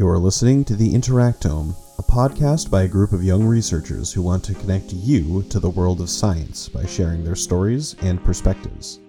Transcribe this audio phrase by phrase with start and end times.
[0.00, 4.42] You're listening to The Interactome, a podcast by a group of young researchers who want
[4.44, 9.00] to connect you to the world of science by sharing their stories and perspectives.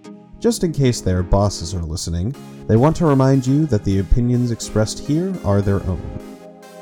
[0.41, 2.35] Just in case their bosses are listening,
[2.67, 6.01] they want to remind you that the opinions expressed here are their own.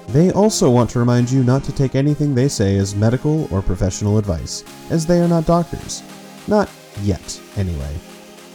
[0.07, 3.61] They also want to remind you not to take anything they say as medical or
[3.61, 6.01] professional advice, as they are not doctors.
[6.47, 6.67] Not
[7.03, 7.95] yet, anyway.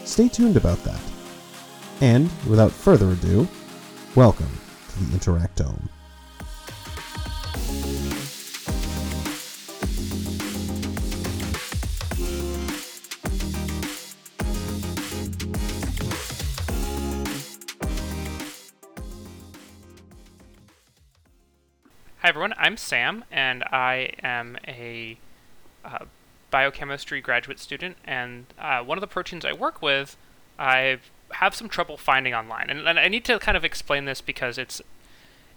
[0.04, 1.00] Stay tuned about that.
[2.00, 3.46] And, without further ado,
[4.16, 4.50] welcome
[4.94, 5.88] the Interactome.
[22.18, 25.18] Hi everyone, I'm Sam, and I am a
[25.84, 26.06] uh,
[26.50, 27.96] biochemistry graduate student.
[28.04, 30.16] And uh, one of the proteins I work with,
[30.58, 31.00] I
[31.32, 34.58] have some trouble finding online, and, and I need to kind of explain this because
[34.58, 34.80] it's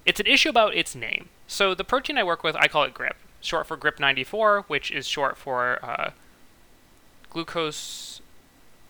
[0.06, 1.30] it's an issue about its name.
[1.48, 5.06] So the protein I work with, I call it GRIP, short for GRIP94, which is
[5.06, 6.12] short for uh,
[7.30, 8.22] glucose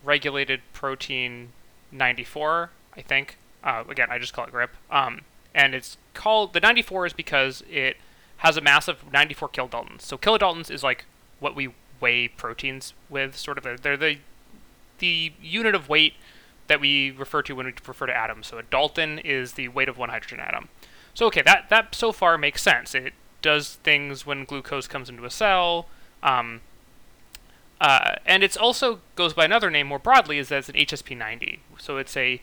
[0.04, 1.50] regulated protein
[1.92, 3.38] 94, I think.
[3.64, 4.70] Uh, again, I just call it GRIP.
[4.92, 5.22] Um,
[5.56, 7.98] and it's called the 94 is because it
[8.38, 10.02] has a mass of 94 kilodaltons.
[10.02, 11.06] So kilodaltons is like
[11.40, 13.82] what we weigh proteins with, sort of.
[13.82, 14.18] They're the
[15.00, 16.14] the unit of weight
[16.68, 18.48] that we refer to when we refer to atoms.
[18.48, 20.70] So a dalton is the weight of one hydrogen atom.
[21.14, 22.94] So okay, that that so far makes sense.
[22.94, 25.88] It does things when glucose comes into a cell.
[26.24, 26.62] Um,
[27.80, 31.60] uh, and it also goes by another name more broadly, is that it's an HSP90.
[31.78, 32.42] So it's a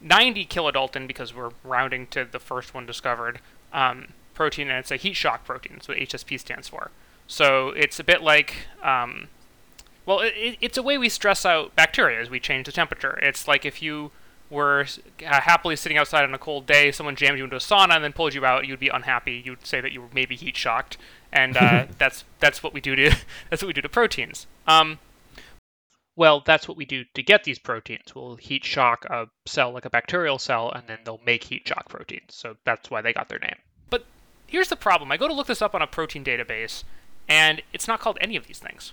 [0.00, 3.40] 90 kilodalton because we're rounding to the first one discovered
[3.72, 5.74] um, protein, and it's a heat shock protein.
[5.74, 6.90] That's what HSP stands for.
[7.26, 9.28] So it's a bit like, um,
[10.06, 13.18] well, it, it's a way we stress out bacteria as we change the temperature.
[13.22, 14.10] It's like if you
[14.50, 14.86] were
[15.26, 18.04] uh, happily sitting outside on a cold day, someone jammed you into a sauna and
[18.04, 19.42] then pulled you out, you'd be unhappy.
[19.44, 20.96] You'd say that you were maybe heat shocked,
[21.32, 23.10] and uh, that's that's what we do to
[23.50, 24.46] that's what we do to proteins.
[24.66, 24.98] Um,
[26.16, 28.14] well, that's what we do to get these proteins.
[28.14, 31.88] We'll heat shock a cell like a bacterial cell, and then they'll make heat shock
[31.88, 32.34] proteins.
[32.34, 33.56] So that's why they got their name.
[33.90, 34.04] But
[34.46, 36.84] here's the problem I go to look this up on a protein database,
[37.28, 38.92] and it's not called any of these things.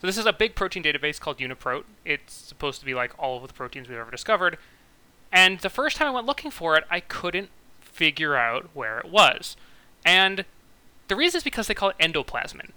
[0.00, 1.84] So this is a big protein database called UniProt.
[2.04, 4.58] It's supposed to be like all of the proteins we've ever discovered.
[5.32, 7.50] And the first time I went looking for it, I couldn't
[7.80, 9.56] figure out where it was.
[10.04, 10.44] And
[11.08, 12.70] the reason is because they call it endoplasmin.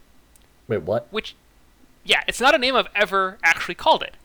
[0.67, 1.07] Wait, what?
[1.11, 1.35] Which
[2.03, 4.15] yeah, it's not a name I've ever actually called it.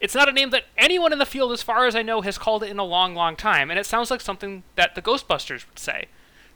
[0.00, 2.38] It's not a name that anyone in the field, as far as I know, has
[2.38, 5.66] called it in a long, long time, and it sounds like something that the Ghostbusters
[5.68, 6.06] would say.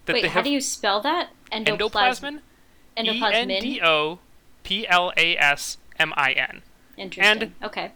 [0.06, 1.31] That Wait, they how have do you spell that?
[1.53, 2.39] endoplasmin?
[2.39, 2.41] E
[2.97, 3.61] N Endoplasmin.
[3.61, 4.19] D O
[4.69, 6.61] P L A S M I N.
[6.99, 7.43] Interesting.
[7.43, 7.93] and- okay.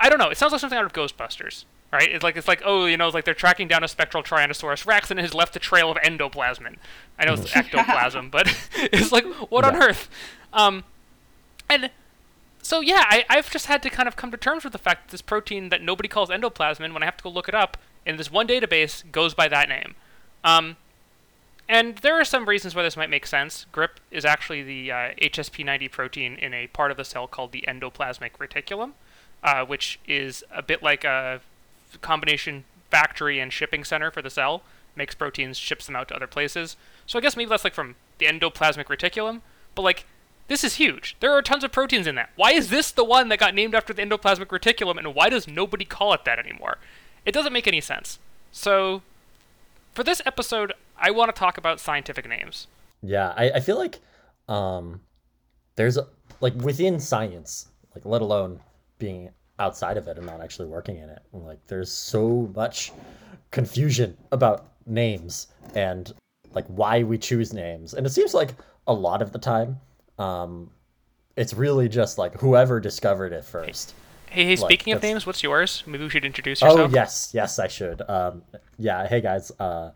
[0.00, 0.30] I don't know.
[0.30, 2.10] It sounds like something out of Ghostbusters, right?
[2.10, 4.86] It's like it's like oh, you know, it's like they're tracking down a spectral Tyrannosaurus
[4.86, 6.76] Rex and it has left a trail of endoplasmin.
[7.18, 10.08] I know it's ectoplasm, but it's like what on earth?
[10.54, 10.84] Um,
[11.68, 11.90] and
[12.62, 15.08] so yeah, I, I've just had to kind of come to terms with the fact
[15.08, 17.76] that this protein that nobody calls endoplasmin, when I have to go look it up
[18.06, 19.94] in this one database, goes by that name.
[20.42, 20.78] Um,
[21.70, 23.64] and there are some reasons why this might make sense.
[23.70, 27.64] GRIP is actually the uh, HSP90 protein in a part of the cell called the
[27.68, 28.94] endoplasmic reticulum,
[29.44, 31.40] uh, which is a bit like a
[32.02, 34.62] combination factory and shipping center for the cell.
[34.96, 36.76] Makes proteins, ships them out to other places.
[37.06, 39.40] So I guess maybe that's like from the endoplasmic reticulum.
[39.76, 40.06] But like,
[40.48, 41.16] this is huge.
[41.20, 42.30] There are tons of proteins in that.
[42.34, 45.46] Why is this the one that got named after the endoplasmic reticulum, and why does
[45.46, 46.78] nobody call it that anymore?
[47.24, 48.18] It doesn't make any sense.
[48.50, 49.02] So,
[49.92, 52.66] for this episode, I want to talk about scientific names.
[53.02, 54.00] Yeah, I, I feel like
[54.48, 55.00] um
[55.76, 56.06] there's a,
[56.40, 58.60] like within science, like let alone
[58.98, 61.20] being outside of it and not actually working in it.
[61.32, 62.92] Like there's so much
[63.50, 66.12] confusion about names and
[66.52, 67.94] like why we choose names.
[67.94, 68.54] And it seems like
[68.86, 69.78] a lot of the time
[70.18, 70.70] um
[71.36, 73.94] it's really just like whoever discovered it first.
[74.30, 75.82] Hey, hey, Like, speaking of names, what's yours?
[75.86, 76.90] Maybe we should introduce yourself.
[76.92, 78.00] Oh yes, yes, I should.
[78.08, 78.42] Um,
[78.78, 79.90] yeah, hey guys, uh,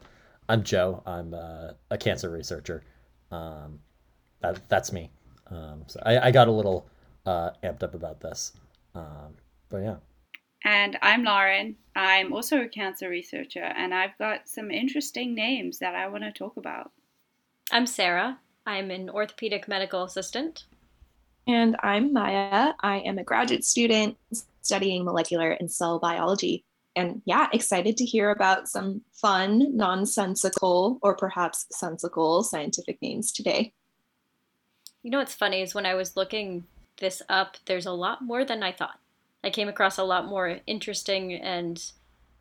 [0.48, 1.04] I'm Joe.
[1.06, 2.82] I'm uh, a cancer researcher.
[3.30, 3.78] Um,
[4.40, 5.10] that that's me.
[5.50, 6.88] Um, so I, I got a little
[7.24, 8.52] uh, amped up about this,
[8.96, 9.36] um,
[9.68, 9.96] but yeah.
[10.64, 11.76] And I'm Lauren.
[11.94, 16.32] I'm also a cancer researcher, and I've got some interesting names that I want to
[16.32, 16.90] talk about.
[17.70, 18.40] I'm Sarah.
[18.66, 20.64] I'm an orthopedic medical assistant.
[21.46, 22.72] And I'm Maya.
[22.80, 24.16] I am a graduate student
[24.62, 26.64] studying molecular and cell biology.
[26.96, 33.72] And yeah, excited to hear about some fun, nonsensical, or perhaps sensical scientific names today.
[35.02, 36.64] You know what's funny is when I was looking
[36.98, 38.98] this up, there's a lot more than I thought.
[39.42, 41.82] I came across a lot more interesting and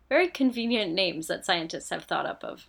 [0.08, 2.68] very convenient names that scientists have thought up of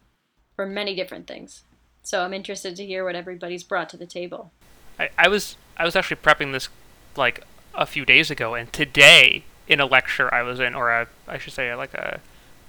[0.56, 1.64] for many different things.
[2.02, 4.52] So I'm interested to hear what everybody's brought to the table.
[5.00, 6.69] I, I was I was actually prepping this
[7.15, 7.44] like
[7.74, 11.38] a few days ago, and today in a lecture I was in, or a, I
[11.38, 12.19] should say like a,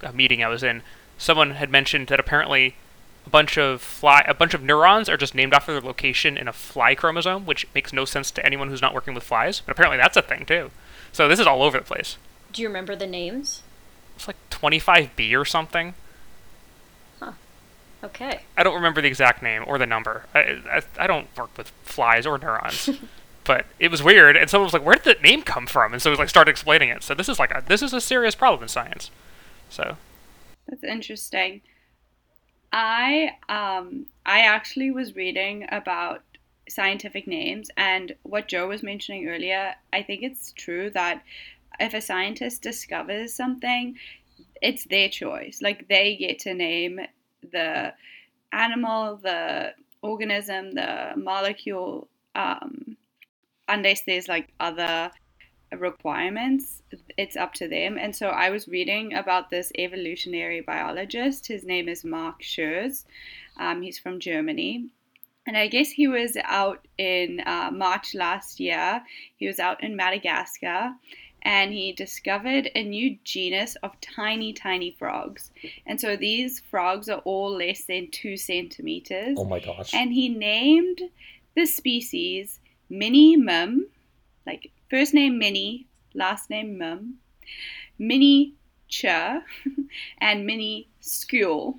[0.02, 0.82] a meeting I was in,
[1.19, 2.76] someone had mentioned that apparently
[3.26, 6.49] a bunch of fly a bunch of neurons are just named after their location in
[6.49, 9.61] a fly chromosome, which makes no sense to anyone who's not working with flies.
[9.61, 10.70] But apparently that's a thing too.
[11.12, 12.19] So this is all over the place.
[12.52, 13.62] Do you remember the names?
[14.14, 15.94] It's like 25B or something.
[18.06, 18.43] Okay.
[18.56, 20.25] I don't remember the exact name or the number.
[20.35, 22.91] I, I, I don't work with flies or neurons.
[23.44, 26.00] but it was weird, and someone was like, "Where did that name come from?" And
[26.00, 27.03] so we like started explaining it.
[27.03, 29.11] So this is like a this is a serious problem in science.
[29.70, 29.97] So
[30.69, 31.62] That's interesting.
[32.73, 36.23] I um I actually was reading about
[36.69, 41.23] scientific names and what Joe was mentioning earlier, I think it's true that
[41.79, 43.97] if a scientist discovers something,
[44.62, 45.61] it's their choice.
[45.62, 47.00] Like they get to name
[47.53, 47.93] the
[48.53, 52.97] animal, the organism, the molecule, um,
[53.69, 55.11] unless there's like other
[55.77, 56.83] requirements,
[57.17, 57.99] it's up to them.
[57.99, 61.47] And so I was reading about this evolutionary biologist.
[61.47, 63.05] His name is Mark Scherz.
[63.59, 64.89] Um, he's from Germany.
[65.47, 69.03] And I guess he was out in uh, March last year.
[69.37, 70.93] He was out in Madagascar
[71.47, 75.53] and he discovered a new genus of tiny, tiny frogs.
[75.87, 79.37] And so these frogs are all less than two centimeters.
[79.39, 79.95] Oh my gosh.
[79.95, 81.03] And he named
[81.55, 82.59] the species
[82.91, 83.87] Mini Mum,
[84.45, 87.15] like first name Minnie, last name Mum,
[87.97, 88.55] Mini
[88.89, 89.45] ature,
[90.19, 91.79] and Mini scule.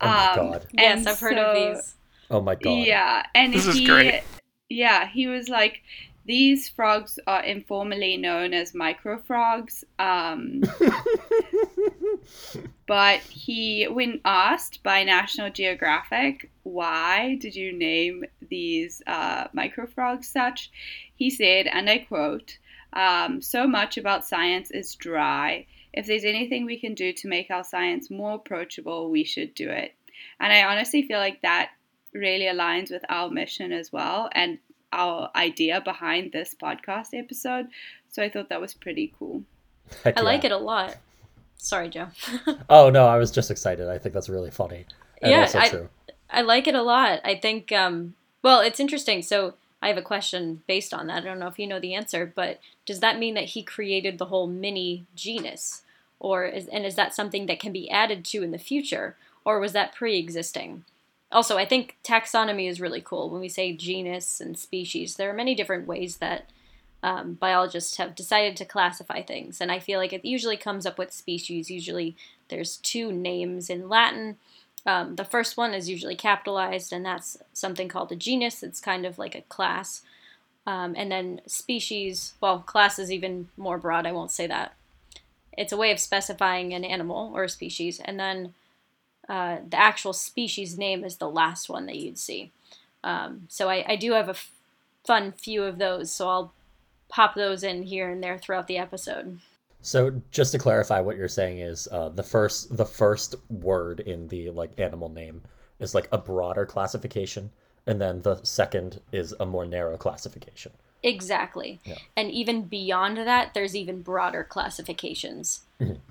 [0.00, 0.66] oh my um, god.
[0.72, 1.96] Yes, I've heard of these.
[2.30, 2.86] Oh my god.
[2.86, 4.22] Yeah, and This is he, great.
[4.68, 5.82] yeah, he was like,
[6.26, 9.84] these frogs are informally known as microfrogs.
[9.98, 10.62] Um,
[12.86, 20.70] but he, when asked by National Geographic, why did you name these uh, microfrogs such,
[21.16, 22.58] he said, and I quote,
[22.92, 25.66] um, so much about science is dry.
[25.92, 29.70] If there's anything we can do to make our science more approachable, we should do
[29.70, 29.94] it.
[30.38, 31.70] And I honestly feel like that
[32.12, 34.58] really aligns with our mission as well and
[34.92, 37.68] our idea behind this podcast episode.
[38.10, 39.42] So I thought that was pretty cool.
[40.04, 40.96] Heck I like it a lot.
[41.56, 42.08] Sorry, Joe.
[42.70, 43.88] Oh no, I was just excited.
[43.88, 44.86] I think that's really funny.
[45.22, 45.88] And Yeah, also I- true.
[46.32, 47.20] I like it a lot.
[47.24, 49.20] I think, um, well, it's interesting.
[49.22, 51.18] So I have a question based on that.
[51.24, 54.18] I don't know if you know the answer, but does that mean that he created
[54.18, 55.82] the whole mini genus?
[56.20, 59.16] Or is, and is that something that can be added to in the future?
[59.44, 60.84] Or was that pre existing?
[61.32, 63.30] Also, I think taxonomy is really cool.
[63.30, 66.50] When we say genus and species, there are many different ways that
[67.02, 69.60] um, biologists have decided to classify things.
[69.60, 71.70] And I feel like it usually comes up with species.
[71.70, 72.16] Usually
[72.48, 74.36] there's two names in Latin.
[74.84, 78.62] Um, the first one is usually capitalized, and that's something called a genus.
[78.62, 80.02] It's kind of like a class.
[80.66, 84.06] Um, and then species, well, class is even more broad.
[84.06, 84.74] I won't say that.
[85.56, 88.00] It's a way of specifying an animal or a species.
[88.04, 88.54] And then
[89.30, 92.50] uh, the actual species name is the last one that you'd see.
[93.04, 94.50] Um, so I, I do have a f-
[95.06, 96.52] fun few of those, so I'll
[97.08, 99.38] pop those in here and there throughout the episode.
[99.82, 104.26] So just to clarify, what you're saying is uh, the first the first word in
[104.26, 105.42] the like animal name
[105.78, 107.50] is like a broader classification,
[107.86, 110.72] and then the second is a more narrow classification.
[111.02, 111.80] Exactly.
[111.84, 111.96] Yeah.
[112.16, 115.62] And even beyond that, there's even broader classifications.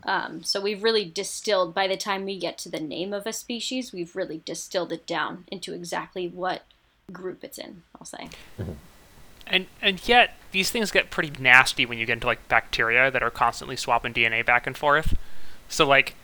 [0.04, 3.34] Um, so we've really distilled, by the time we get to the name of a
[3.34, 6.64] species, we've really distilled it down into exactly what
[7.12, 8.30] group it's in, I'll say.
[9.46, 13.22] and and yet these things get pretty nasty when you get into like bacteria that
[13.22, 15.16] are constantly swapping DNA back and forth.
[15.68, 16.16] So like,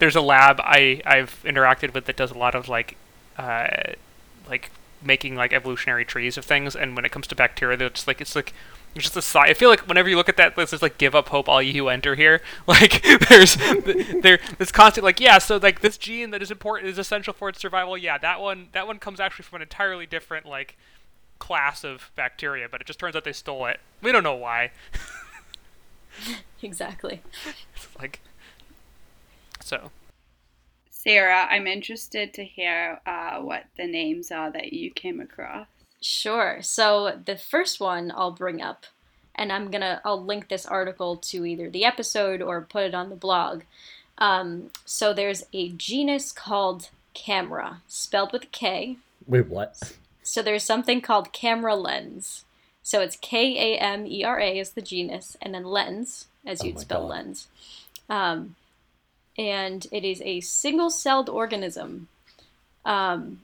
[0.00, 2.96] there's a lab I I've interacted with that does a lot of like,
[3.36, 3.68] uh,
[4.48, 4.70] like
[5.02, 6.74] making like evolutionary trees of things.
[6.74, 8.52] And when it comes to bacteria, they're just like it's like
[8.94, 9.50] it's just a side.
[9.50, 11.62] I feel like whenever you look at that, it's just like give up hope, all
[11.62, 12.40] you who enter here.
[12.66, 15.38] Like there's there it's constant like yeah.
[15.38, 17.96] So like this gene that is important is essential for its survival.
[17.96, 20.76] Yeah, that one that one comes actually from an entirely different like
[21.38, 23.80] class of bacteria, but it just turns out they stole it.
[24.02, 24.70] We don't know why.
[26.62, 27.22] Exactly.
[27.74, 28.20] It's like
[29.62, 29.90] so.
[31.04, 35.68] Sarah, I'm interested to hear uh, what the names are that you came across.
[36.00, 36.58] Sure.
[36.60, 38.84] So the first one I'll bring up,
[39.36, 43.10] and I'm gonna I'll link this article to either the episode or put it on
[43.10, 43.62] the blog.
[44.18, 48.96] Um, so there's a genus called Kamera, spelled with a K.
[49.26, 49.92] Wait, what?
[50.24, 52.44] So there's something called Kamera lens.
[52.82, 56.60] So it's K A M E R A is the genus, and then lens, as
[56.60, 57.08] Oh you'd my spell God.
[57.10, 57.46] lens.
[58.10, 58.56] Um,
[59.38, 62.08] and it is a single-celled organism.
[62.84, 63.42] Um,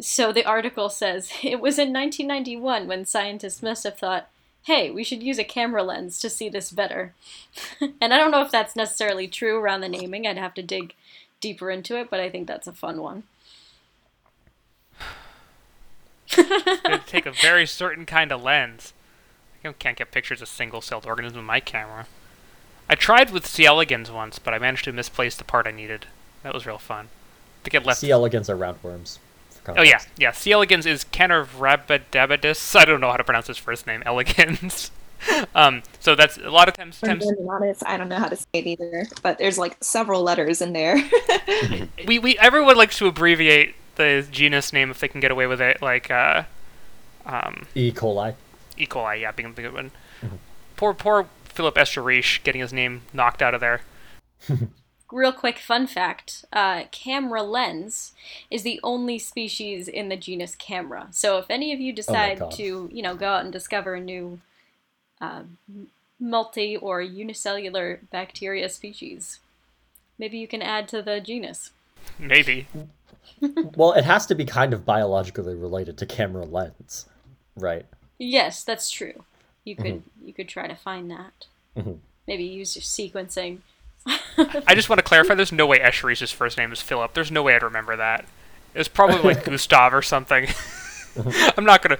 [0.00, 4.28] so the article says it was in 1991 when scientists must have thought,
[4.64, 7.14] hey, we should use a camera lens to see this better.
[7.80, 10.26] and I don't know if that's necessarily true around the naming.
[10.26, 10.94] I'd have to dig
[11.40, 13.24] deeper into it, but I think that's a fun one.
[16.36, 18.92] Gonna take a very certain kind of lens.
[19.64, 22.06] I can't get pictures of single-celled organisms with my camera.
[22.90, 23.66] I tried with C.
[23.66, 26.06] elegans once, but I managed to misplace the part I needed.
[26.42, 27.06] That was real fun.
[27.06, 28.00] I think it left.
[28.00, 28.10] C.
[28.10, 29.18] elegans are roundworms.
[29.68, 30.32] Oh yeah, yeah.
[30.32, 30.50] C.
[30.50, 32.74] elegans is Canorhabidabidis.
[32.74, 34.02] I don't know how to pronounce his first name.
[34.04, 34.90] Elegans.
[35.54, 36.98] um, so that's a lot of times.
[37.04, 39.76] I'm times being honest, I don't know how to say it either, but there's like
[39.80, 40.96] several letters in there.
[42.08, 45.60] we, we everyone likes to abbreviate the genus name if they can get away with
[45.60, 46.42] it, like uh,
[47.24, 47.92] um, E.
[47.92, 48.34] coli.
[48.76, 48.86] E.
[48.86, 49.20] coli.
[49.20, 49.92] Yeah, being the good one.
[50.76, 53.82] Poor poor Philip Escherich getting his name knocked out of there.
[55.12, 58.12] Real quick fun fact uh, Kamera lens
[58.50, 61.08] is the only species in the genus camera.
[61.10, 62.52] So if any of you decide God.
[62.52, 64.40] to, you know, go out and discover a new
[65.20, 65.42] uh,
[66.20, 69.40] multi or unicellular bacteria species,
[70.16, 71.70] maybe you can add to the genus.
[72.18, 72.68] Maybe.
[73.76, 77.06] Well, it has to be kind of biologically related to Kamera lens,
[77.56, 77.86] right?
[78.18, 79.24] Yes, that's true.
[79.64, 81.46] You could you could try to find that.
[81.76, 81.98] Mhm.
[82.26, 83.58] Maybe use your sequencing.
[84.06, 85.34] I just want to clarify.
[85.34, 87.12] There's no way Escherich's first name is Philip.
[87.12, 88.24] There's no way I'd remember that.
[88.74, 90.48] It was probably like Gustav or something.
[91.56, 91.98] I'm not gonna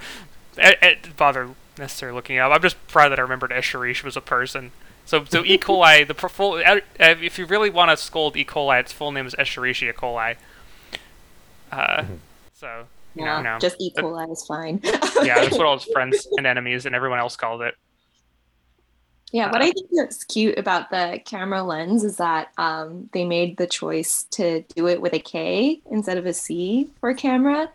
[0.57, 2.51] eh, eh, bother necessarily looking up.
[2.51, 4.71] I'm just proud that I remembered Escherich was a person.
[5.05, 5.57] So, so E.
[5.59, 6.07] coli.
[6.07, 8.45] The full, uh, if you really want to scold E.
[8.45, 10.35] coli, its full name is Escherichia coli.
[11.71, 12.05] Uh,
[12.53, 13.59] so you know, no.
[13.59, 13.91] just E.
[13.97, 14.79] coli is fine.
[15.23, 17.75] yeah, that's what all his friends and enemies and everyone else called it.
[19.31, 23.55] Yeah, what I think that's cute about the Kamera lens is that um, they made
[23.55, 27.71] the choice to do it with a K instead of a C for camera.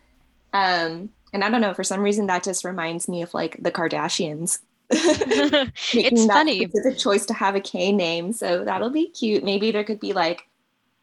[0.52, 3.72] Um, and I don't know, for some reason that just reminds me of like the
[3.72, 4.58] Kardashians.
[4.92, 6.66] Making it's that funny.
[6.66, 9.42] specific choice to have a K name, so that'll be cute.
[9.42, 10.46] Maybe there could be like,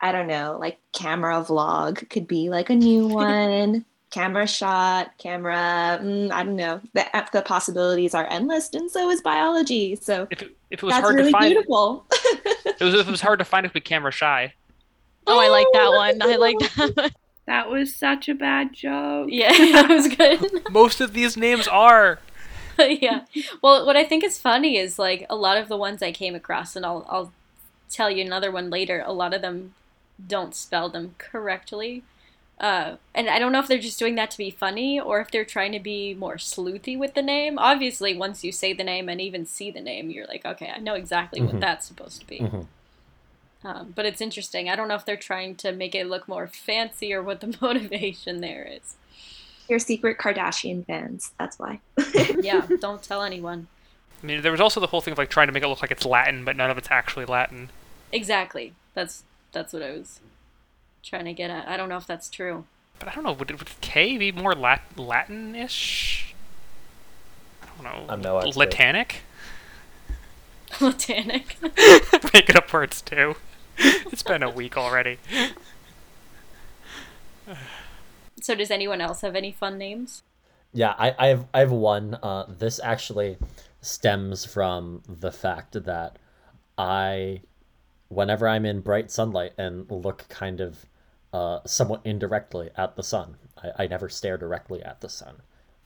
[0.01, 3.85] I don't know, like camera vlog could be like a new one.
[4.13, 5.99] Camera shot, camera.
[6.01, 6.79] Mm, I don't know.
[6.93, 9.95] The the possibilities are endless, and so is biology.
[9.95, 12.05] So If it, if it was that's hard really to find, beautiful.
[12.11, 14.53] it was, if it was hard to find, it would be camera shy.
[15.25, 16.21] Oh, I like that one.
[16.21, 16.95] I like that.
[16.95, 17.11] one.
[17.47, 19.29] That was such a bad joke.
[19.31, 20.61] Yeah, that was good.
[20.71, 22.19] Most of these names are.
[22.79, 23.25] yeah.
[23.61, 26.35] Well, what I think is funny is like a lot of the ones I came
[26.35, 27.33] across, and I'll I'll
[27.89, 29.03] tell you another one later.
[29.05, 29.73] A lot of them
[30.25, 32.03] don't spell them correctly,
[32.63, 35.29] uh, and I don't know if they're just doing that to be funny or if
[35.29, 37.59] they're trying to be more sleuthy with the name.
[37.59, 40.79] Obviously, once you say the name and even see the name, you're like, okay, I
[40.79, 41.59] know exactly what Mhm.
[41.59, 42.39] that's supposed to be.
[42.39, 42.67] Mhm.
[43.65, 44.69] Um, but it's interesting.
[44.69, 47.55] I don't know if they're trying to make it look more fancy or what the
[47.61, 48.95] motivation there is.
[49.69, 51.31] Your secret Kardashian fans.
[51.37, 51.79] That's why.
[52.41, 53.67] Yeah, don't tell anyone.
[54.21, 55.81] I mean, there was also the whole thing of like trying to make it look
[55.81, 57.69] like it's Latin, but none of it's actually Latin.
[58.13, 58.73] Exactly.
[58.93, 60.19] That's that's what I was
[61.03, 61.67] trying to get at.
[61.67, 62.65] I don't know if that's true.
[62.99, 63.33] But I don't know.
[63.33, 66.33] Would, would K be more Lat- Latin-ish?
[67.61, 68.05] I don't know.
[68.13, 68.57] I'm no expert.
[68.57, 69.21] Latanic?
[70.79, 71.57] Botanic.
[72.33, 73.35] Making up words too.
[73.77, 75.17] It's been a week already.
[78.39, 80.21] so does anyone else have any fun names?
[80.71, 82.17] Yeah, I, I have I have one.
[82.21, 83.37] Uh, this actually
[83.81, 86.17] stems from the fact that
[86.77, 87.41] I,
[88.09, 90.85] whenever I'm in bright sunlight and look kind of
[91.33, 95.35] uh, somewhat indirectly at the sun, I, I never stare directly at the sun.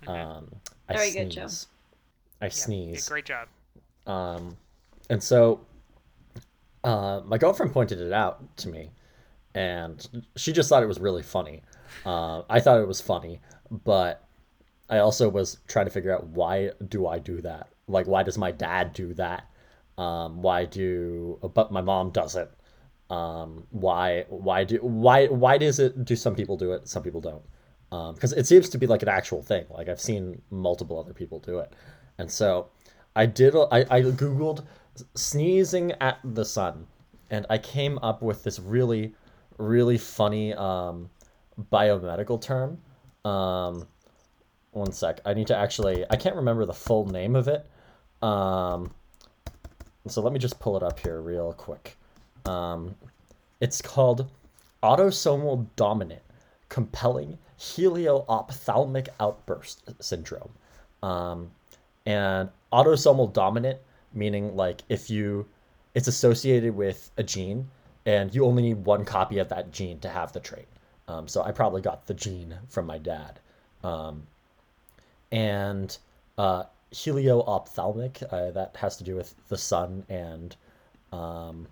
[0.06, 0.48] Um,
[0.90, 1.26] I Very sneeze.
[1.26, 1.50] good, Joe.
[2.42, 3.10] I Yeah, sneeze.
[3.10, 3.48] great job.
[4.06, 4.58] Um,
[5.10, 5.62] and so
[6.84, 8.92] uh, my girlfriend pointed it out to me,
[9.56, 11.64] and she just thought it was really funny.
[12.06, 13.40] Uh, I thought it was funny,
[13.72, 14.24] but
[14.90, 17.70] I also was trying to figure out why do I do that?
[17.88, 19.50] Like, why does my dad do that?
[19.98, 22.52] Um, why do but my mom does it?
[23.10, 27.22] Um, why why do why why does it do some people do it, some people
[27.22, 27.44] don't?
[28.16, 29.66] Because it seems to be like an actual thing.
[29.70, 31.74] Like I've seen multiple other people do it,
[32.18, 32.70] and so
[33.16, 33.56] I did.
[33.56, 34.66] I, I googled
[35.16, 36.88] sneezing at the sun,
[37.30, 39.14] and I came up with this really
[39.58, 41.10] really funny um,
[41.72, 42.80] biomedical term.
[43.26, 43.88] Um,
[44.72, 45.22] one sec.
[45.26, 46.06] I need to actually.
[46.10, 47.66] I can't remember the full name of it.
[48.22, 48.92] Um,
[50.08, 51.97] so let me just pull it up here real quick.
[52.48, 52.96] Um,
[53.60, 54.30] it's called
[54.84, 56.22] autosomal dominant
[56.70, 60.52] compelling helioophthalmic outburst syndrome.
[61.04, 61.52] Um,
[62.06, 63.80] and autosomal dominant
[64.14, 65.46] meaning like if you
[65.94, 67.68] it's associated with a gene
[68.06, 70.68] and you only need one copy of that gene to have the trait.
[71.08, 73.40] Um, so I probably got the gene from my dad.
[73.84, 74.24] Um,
[75.32, 75.98] and
[76.38, 80.56] uh, helio-ophthalmic, uh, that has to do with the sun and
[81.12, 81.68] um,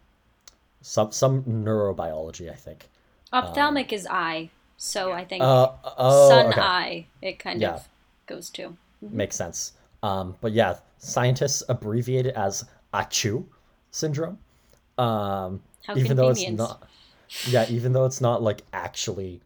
[0.86, 2.89] some some neurobiology, I think.
[3.34, 6.62] Ophthalmic is eye, so I think Uh, oh, sun okay.
[6.62, 7.74] eye it kind Yeah.
[7.75, 7.89] of
[8.27, 8.77] goes to.
[9.01, 9.74] Makes sense.
[10.04, 13.46] Um, but yeah, scientists abbreviate it as ACHOO
[13.89, 14.38] syndrome.
[15.00, 16.88] Um, How even though it's not,
[17.50, 19.42] yeah, even though it's not like actually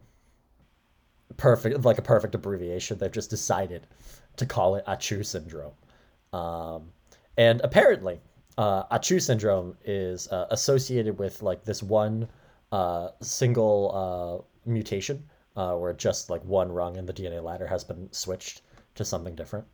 [1.38, 3.86] perfect, like a perfect abbreviation, they've just decided
[4.36, 5.72] to call it ACHOO syndrome.
[6.34, 6.92] Um,
[7.38, 8.20] and apparently,
[8.60, 12.28] uh, ACHOO syndrome is uh, associated with like this one
[12.72, 15.24] uh, single uh, mutation
[15.56, 18.60] uh, where just like one rung in the DNA ladder has been switched
[18.96, 19.66] to something different.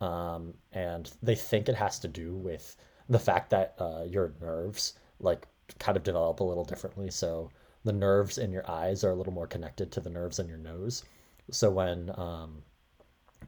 [0.00, 2.76] Um, and they think it has to do with
[3.10, 5.46] the fact that uh, your nerves like
[5.78, 7.10] kind of develop a little differently.
[7.10, 7.50] So
[7.84, 10.56] the nerves in your eyes are a little more connected to the nerves in your
[10.56, 11.04] nose.
[11.50, 12.62] So when um,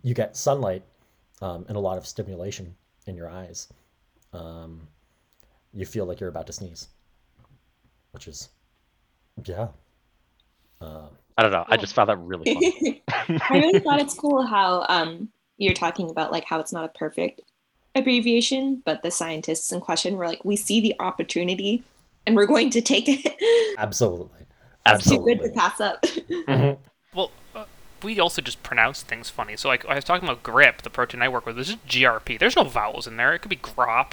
[0.03, 0.83] you get sunlight
[1.41, 3.69] um, and a lot of stimulation in your eyes,
[4.33, 4.89] um,
[5.73, 6.89] you feel like you're about to sneeze,
[8.13, 8.49] which is,
[9.45, 9.69] yeah.
[10.81, 11.65] Um, I don't know.
[11.69, 13.03] I just found that really funny.
[13.09, 16.89] I really thought it's cool how um, you're talking about like how it's not a
[16.89, 17.41] perfect
[17.95, 21.83] abbreviation, but the scientists in question were like, we see the opportunity
[22.27, 23.75] and we're going to take it.
[23.79, 24.47] absolutely.
[24.87, 26.05] It's too good to pass up.
[26.49, 26.79] Mhm.
[27.15, 27.42] Well, uh,
[28.03, 29.57] we also just pronounce things funny.
[29.57, 31.57] So, like, I was talking about grip, the protein I work with.
[31.57, 32.39] This is GRP.
[32.39, 33.35] There's no vowels in there.
[33.35, 34.13] It could be grop.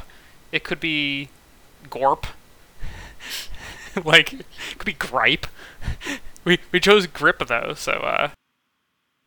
[0.52, 1.30] It could be
[1.90, 2.28] gorp.
[4.04, 4.46] like, it
[4.78, 5.48] could be gripe.
[6.44, 8.30] we we chose grip though, so uh,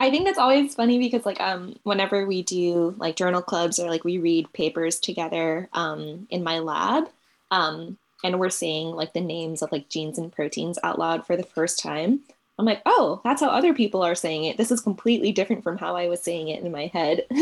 [0.02, 3.88] I think that's always funny because like um whenever we do like journal clubs or
[3.88, 7.08] like we read papers together um in my lab
[7.52, 11.36] um and we're saying like the names of like genes and proteins out loud for
[11.36, 12.18] the first time
[12.58, 15.78] I'm like oh that's how other people are saying it this is completely different from
[15.78, 17.26] how I was saying it in my head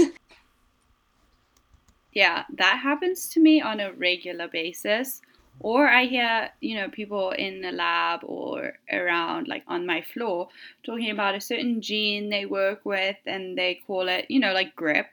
[2.12, 5.20] Yeah, that happens to me on a regular basis.
[5.60, 10.48] Or I hear, you know, people in the lab or around, like on my floor,
[10.84, 14.74] talking about a certain gene they work with and they call it, you know, like
[14.74, 15.06] grip.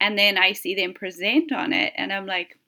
[0.00, 2.58] And then I see them present on it and I'm like,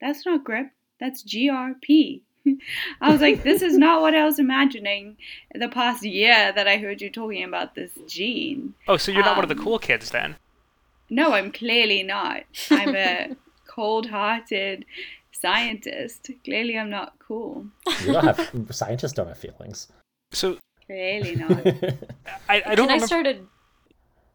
[0.00, 2.22] that's not grip, that's GRP.
[3.00, 5.16] I was like, this is not what I was imagining
[5.54, 8.74] the past year that I heard you talking about this gene.
[8.88, 10.36] oh, so you're not one of the Um, cool kids then?
[11.08, 12.44] No, I'm clearly not.
[12.70, 14.84] I'm a cold hearted
[15.32, 16.30] scientist.
[16.44, 17.66] Clearly, I'm not cool.
[18.04, 19.88] You don't have scientists don't have feelings.
[20.32, 21.66] So Clearly not.
[22.48, 23.38] I, I don't Can I start a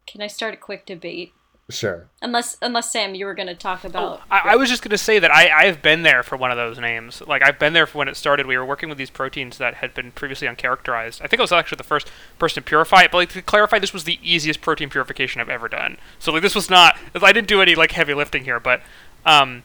[0.07, 1.33] Can I start a quick debate?
[1.69, 2.07] Sure.
[2.21, 4.19] Unless unless Sam, you were going to talk about.
[4.19, 6.51] Oh, I, I was just going to say that I, I've been there for one
[6.51, 7.21] of those names.
[7.25, 8.45] Like, I've been there for when it started.
[8.45, 11.21] We were working with these proteins that had been previously uncharacterized.
[11.21, 13.79] I think I was actually the first person to purify it, but, like, to clarify,
[13.79, 15.97] this was the easiest protein purification I've ever done.
[16.19, 16.97] So, like, this was not.
[17.15, 18.81] I didn't do any, like, heavy lifting here, but,
[19.25, 19.63] um,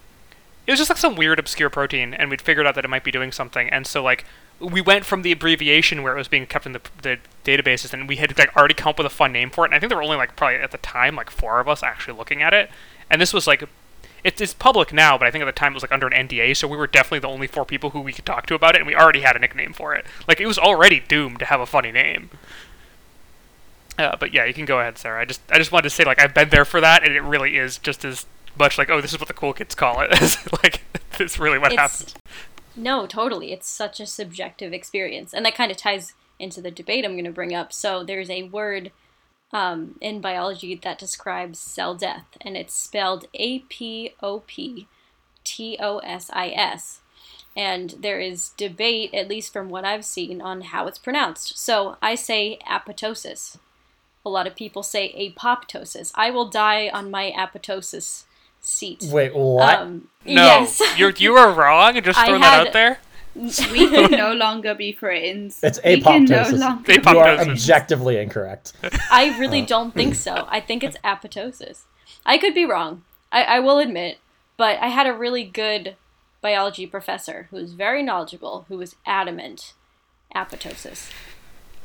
[0.67, 3.05] it was just, like, some weird, obscure protein, and we'd figured out that it might
[3.05, 4.25] be doing something, and so, like,
[4.61, 8.07] we went from the abbreviation where it was being kept in the, the databases, and
[8.09, 9.69] we had like already come up with a fun name for it.
[9.69, 11.83] And I think there were only like probably at the time like four of us
[11.83, 12.71] actually looking at it,
[13.11, 13.65] and this was like
[14.23, 16.29] it's, it's public now, but I think at the time it was like under an
[16.29, 18.75] NDA, so we were definitely the only four people who we could talk to about
[18.75, 20.05] it, and we already had a nickname for it.
[20.29, 22.29] Like it was already doomed to have a funny name.
[23.99, 25.21] Uh, but yeah, you can go ahead, Sarah.
[25.21, 27.23] I just I just wanted to say like I've been there for that, and it
[27.23, 28.27] really is just as
[28.59, 30.11] much like oh this is what the cool kids call it
[30.63, 30.83] like
[31.19, 32.15] this is really what It's- happens.
[32.81, 33.53] No, totally.
[33.53, 35.35] It's such a subjective experience.
[35.35, 37.75] And that kind of ties into the debate I'm going to bring up.
[37.75, 38.91] So there's a word
[39.53, 44.89] um, in biology that describes cell death, and it's spelled A P O P
[45.45, 47.01] T O S I S.
[47.55, 51.59] And there is debate, at least from what I've seen, on how it's pronounced.
[51.59, 53.59] So I say apoptosis.
[54.25, 56.13] A lot of people say apoptosis.
[56.15, 58.25] I will die on my apoptosis
[58.61, 59.05] seat.
[59.11, 59.79] Wait, what?
[59.81, 60.81] Um, No, yes.
[60.99, 62.01] you're you were wrong.
[62.03, 62.99] Just I throwing that out there.
[63.35, 65.61] we can no longer be friends.
[65.63, 66.59] it's we can no apoptosis.
[66.59, 66.93] longer.
[66.93, 68.73] you are objectively incorrect.
[69.11, 70.47] I really don't think so.
[70.49, 71.83] I think it's apoptosis.
[72.27, 73.03] I could be wrong.
[73.33, 74.19] I, I will admit,
[74.57, 75.97] but I had a really good
[76.43, 79.75] biology professor who was very knowledgeable, who was adamant
[80.35, 81.11] apoptosis.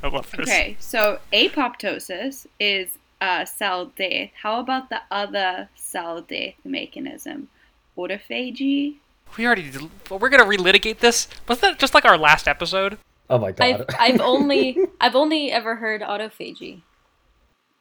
[0.03, 0.41] I love this.
[0.41, 2.89] Okay, so apoptosis is
[3.21, 4.29] uh, cell death.
[4.41, 7.49] How about the other cell death mechanism?
[7.97, 8.95] Autophagy?
[9.37, 11.27] We already did- we're gonna relitigate this.
[11.47, 12.97] Wasn't that just like our last episode?
[13.29, 13.63] Oh my god.
[13.65, 16.81] I've I've only I've only ever heard autophagy.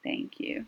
[0.03, 0.67] Thank you.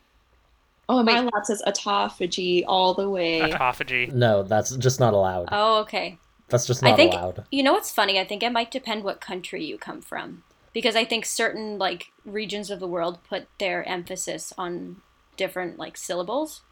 [0.89, 1.33] oh my Wait.
[1.33, 4.13] lab says autophagy all the way Autophagy.
[4.13, 5.49] no, that's just not allowed.
[5.53, 6.19] Oh, okay.
[6.49, 7.45] That's just I not think allowed.
[7.51, 8.21] you know what's funny.
[8.21, 10.45] I think it might depend what country you come from,
[10.77, 15.01] because I think certain like regions of the world put their emphasis on
[15.39, 16.65] different like syllables,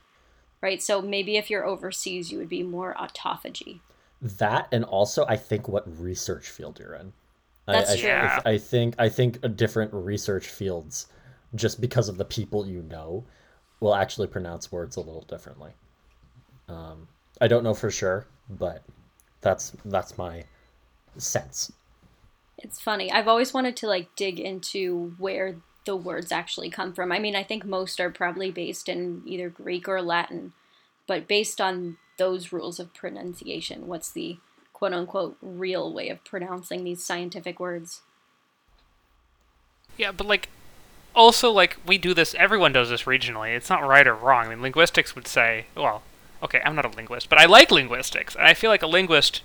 [0.61, 0.83] right?
[0.83, 3.81] So maybe if you're overseas, you would be more autophagy.
[4.21, 7.15] That and also I think what research field you're in.
[7.67, 8.11] I- That's I, true.
[8.11, 11.07] I, I think I think a different research fields,
[11.55, 13.25] just because of the people you know,
[13.81, 15.71] will actually pronounce words a little differently.
[16.69, 17.09] Um,
[17.41, 18.83] I don't know for sure, but
[19.41, 20.45] that's that's my
[21.17, 21.73] sense.
[22.59, 23.11] It's funny.
[23.11, 27.13] I've always wanted to like dig into where the words actually come from.
[27.13, 30.53] I mean, I think most are probably based in either Greek or Latin,
[31.07, 34.39] but based on those rules of pronunciation, what's the
[34.73, 38.03] quote unquote real way of pronouncing these scientific words?
[39.97, 40.49] Yeah, but like,
[41.15, 42.35] also like we do this.
[42.35, 43.55] Everyone does this regionally.
[43.55, 44.47] It's not right or wrong.
[44.47, 46.03] I mean, linguistics would say, well,
[46.43, 49.43] okay, I'm not a linguist, but I like linguistics, and I feel like a linguist.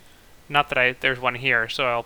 [0.47, 2.05] Not that I there's one here, so I'll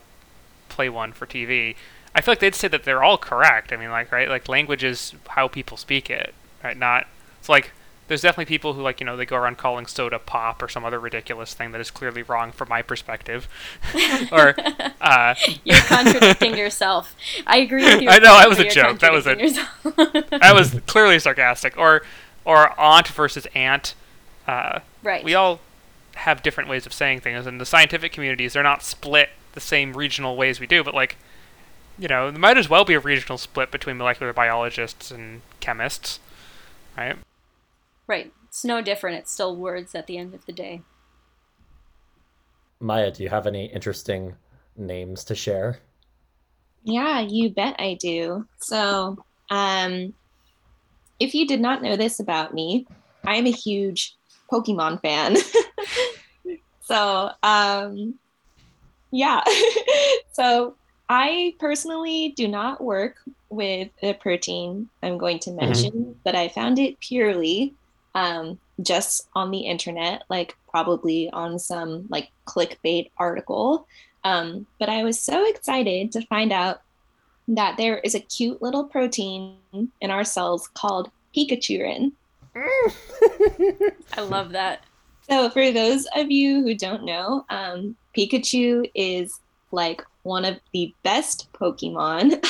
[0.73, 1.75] play one for TV.
[2.15, 3.71] I feel like they'd say that they're all correct.
[3.73, 6.33] I mean, like, right, like language is how people speak it,
[6.63, 6.77] right?
[6.77, 7.07] Not
[7.39, 7.71] it's like
[8.07, 10.83] there's definitely people who like you know they go around calling soda pop or some
[10.85, 13.47] other ridiculous thing that is clearly wrong from my perspective,
[14.31, 14.55] or
[15.01, 17.15] uh, You're contradicting yourself.
[17.47, 18.09] I agree with you.
[18.09, 18.99] I know, that was a joke.
[18.99, 19.35] That was a-
[20.39, 21.77] that was clearly sarcastic.
[21.77, 22.03] Or
[22.45, 23.95] or aunt versus aunt.
[24.47, 25.23] Uh, right.
[25.23, 25.61] we all
[26.15, 29.93] have different ways of saying things, and the scientific communities they're not split the same
[29.93, 31.17] regional ways we do, but like.
[31.95, 36.19] You know, there might as well be a regional split between molecular biologists and chemists,
[36.97, 37.17] right?
[38.07, 38.33] Right.
[38.47, 39.19] It's no different.
[39.19, 40.81] It's still words at the end of the day.
[42.79, 44.35] Maya, do you have any interesting
[44.75, 45.79] names to share?
[46.83, 48.45] Yeah, you bet I do.
[48.59, 49.17] So,
[49.49, 50.13] um,
[51.19, 52.85] if you did not know this about me,
[53.23, 54.15] I am a huge
[54.51, 55.37] Pokemon fan.
[56.81, 58.19] so, um,
[59.13, 59.41] yeah.
[60.33, 60.75] so,
[61.09, 63.17] I personally do not work
[63.49, 67.75] with the protein I'm going to mention, but I found it purely
[68.15, 73.87] um, just on the internet, like probably on some like clickbait article.
[74.23, 76.81] Um, but I was so excited to find out
[77.47, 82.13] that there is a cute little protein in our cells called Pikachurin.
[82.55, 84.83] I love that.
[85.29, 89.39] So, for those of you who don't know, um, Pikachu is
[89.71, 92.43] like one of the best Pokemon,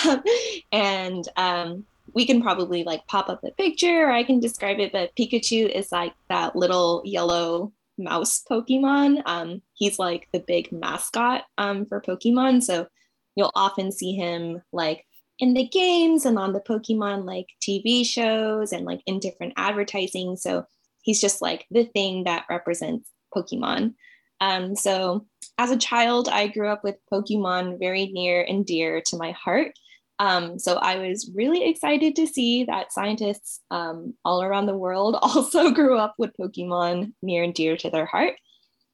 [0.71, 4.91] and um, we can probably like pop up a picture, or I can describe it.
[4.91, 9.21] But Pikachu is like that little yellow mouse Pokemon.
[9.25, 12.87] Um, he's like the big mascot um, for Pokemon, so
[13.35, 15.05] you'll often see him like
[15.39, 20.35] in the games and on the Pokemon like TV shows and like in different advertising.
[20.35, 20.65] So
[21.01, 23.95] he's just like the thing that represents Pokemon.
[24.43, 25.25] Um, so
[25.57, 29.71] as a child, I grew up with Pokemon very near and dear to my heart.
[30.19, 35.15] Um, so I was really excited to see that scientists um, all around the world
[35.21, 38.35] also grew up with Pokemon near and dear to their heart.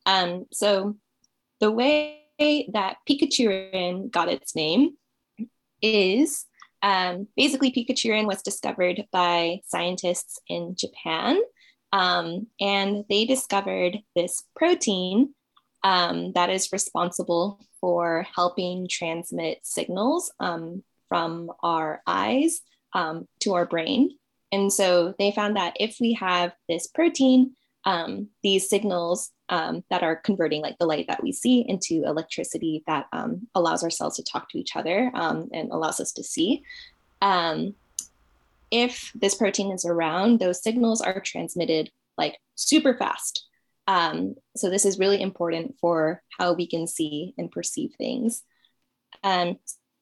[0.05, 0.97] Um, so
[1.59, 4.97] the way that Pikachurin got its name
[5.81, 6.45] is
[6.83, 11.41] um, basically Pikachurin was discovered by scientists in Japan.
[11.91, 15.33] Um, and they discovered this protein
[15.83, 22.61] um, that is responsible for helping transmit signals um, from our eyes
[22.93, 24.11] um, to our brain.
[24.51, 30.03] And so they found that if we have this protein, um, these signals um, that
[30.03, 34.17] are converting like the light that we see into electricity that um, allows our cells
[34.17, 36.63] to talk to each other and allows us to see.
[38.71, 43.47] If this protein is around, those signals are transmitted like super fast.
[43.89, 48.43] Um, so this is really important for how we can see and perceive things.
[49.23, 49.57] Um,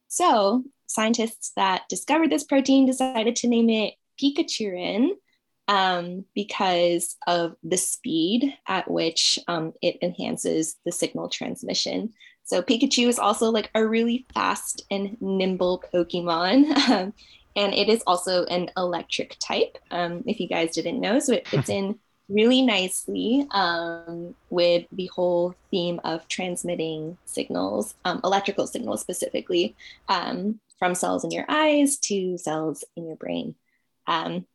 [0.09, 5.11] so scientists that discovered this protein decided to name it Pikachurin
[5.69, 12.11] um, because of the speed at which um, it enhances the signal transmission.
[12.43, 16.75] So Pikachu is also like a really fast and nimble Pokemon.
[16.89, 17.13] um,
[17.55, 21.19] and it is also an electric type, um, if you guys didn't know.
[21.19, 21.97] So it fits in
[22.29, 29.75] really nicely um, with the whole theme of transmitting signals, um, electrical signals specifically,
[30.09, 33.55] um, from cells in your eyes to cells in your brain.
[34.07, 34.45] Um,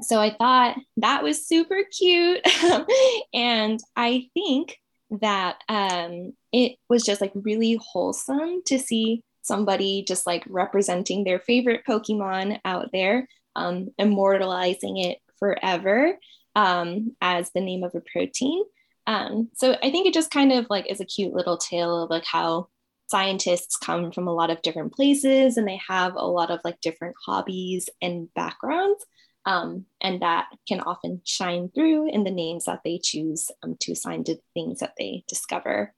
[0.00, 2.46] so I thought that was super cute.
[3.34, 4.78] and I think
[5.20, 11.40] that um, it was just like really wholesome to see somebody just like representing their
[11.40, 16.16] favorite Pokemon out there, um, immortalizing it forever
[16.54, 18.62] um, as the name of a protein.
[19.06, 22.10] Um, so I think it just kind of like is a cute little tale of
[22.10, 22.68] like how
[23.08, 26.80] scientists come from a lot of different places and they have a lot of like
[26.80, 29.04] different hobbies and backgrounds.
[29.44, 33.92] Um, and that can often shine through in the names that they choose um, to
[33.92, 35.94] assign to things that they discover.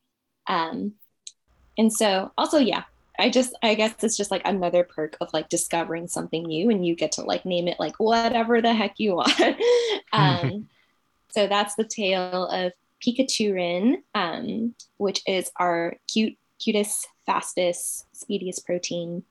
[0.46, 0.94] Um,
[1.76, 2.84] and so also, yeah,
[3.18, 6.86] I just, I guess it's just like another perk of like discovering something new and
[6.86, 9.56] you get to like name it like whatever the heck you want.
[10.12, 10.68] um,
[11.30, 12.72] so that's the tale of
[13.06, 19.24] Pikachurin, um, which is our cute, cutest, fastest, speediest protein.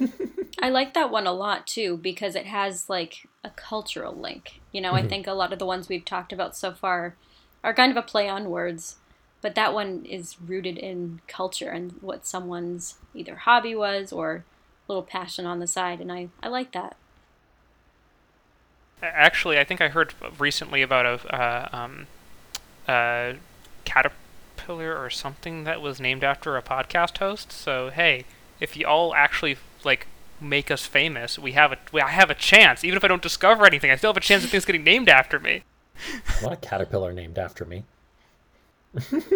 [0.60, 4.62] I like that one a lot too because it has like a cultural link.
[4.72, 4.96] You know, Mhm.
[4.96, 7.16] I think a lot of the ones we've talked about so far
[7.64, 8.96] are kind of a play on words,
[9.42, 14.44] but that one is rooted in culture and what someone's either hobby was or
[14.88, 16.96] little passion on the side, and I I like that.
[19.02, 22.06] Actually, I think I heard recently about a uh, um,
[22.88, 23.34] uh,
[23.84, 27.52] caterpillar or something that was named after a podcast host.
[27.52, 28.24] So hey,
[28.60, 30.06] if you all actually like
[30.40, 32.84] make us famous, we have a we, I have a chance.
[32.84, 35.08] Even if I don't discover anything, I still have a chance of things getting named
[35.08, 35.62] after me.
[36.40, 37.84] What a caterpillar named after me.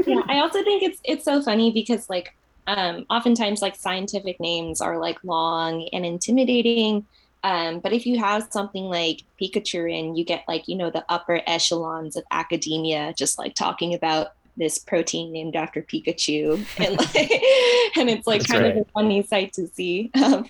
[0.07, 2.35] Yeah, I also think it's it's so funny because like
[2.66, 7.07] um, oftentimes like scientific names are like long and intimidating.
[7.42, 11.05] Um, but if you have something like Pikachu and you get like, you know, the
[11.09, 17.14] upper echelons of academia just like talking about this protein named after Pikachu and like
[17.96, 20.11] and it's like That's kind of a funny sight to see.
[20.23, 20.46] Um,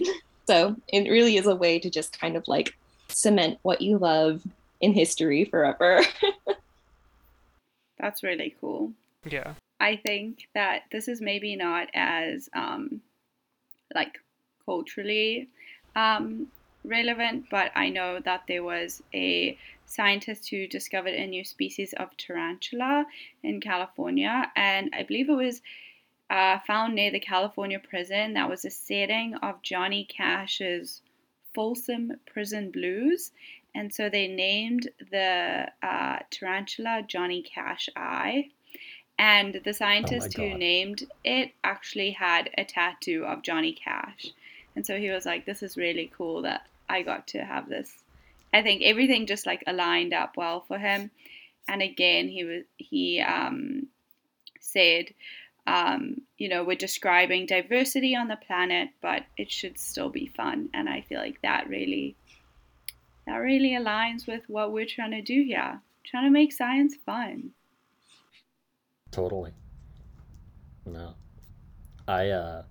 [0.46, 2.76] so it really is a way to just kind of like
[3.08, 4.42] cement what you love
[4.80, 6.02] in history forever.
[8.00, 8.92] That's really cool.
[9.24, 9.54] Yeah.
[9.78, 13.00] I think that this is maybe not as um,
[13.94, 14.18] like
[14.64, 15.48] culturally
[15.96, 16.48] um,
[16.84, 22.16] relevant, but I know that there was a scientist who discovered a new species of
[22.16, 23.06] tarantula
[23.42, 25.62] in California, and I believe it was
[26.30, 28.34] uh, found near the California prison.
[28.34, 31.02] That was a setting of Johnny Cash's
[31.52, 33.32] Folsom Prison Blues.
[33.74, 38.50] And so they named the uh, tarantula johnnycashi.
[39.18, 44.28] And the scientist who named it actually had a tattoo of Johnny Cash.
[44.74, 48.02] And so he was like, This is really cool that I got to have this.
[48.52, 51.10] I think everything just like aligned up well for him.
[51.68, 53.88] And again, he was he um,
[54.58, 55.12] said,
[55.66, 60.70] um, you know, we're describing diversity on the planet, but it should still be fun.
[60.74, 62.16] And I feel like that really
[63.30, 65.80] that really aligns with what we're trying to do here.
[66.04, 67.50] Trying to make science fun.
[69.12, 69.52] Totally.
[70.84, 71.14] No.
[72.08, 72.62] I uh